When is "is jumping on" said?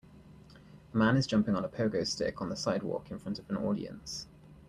1.15-1.63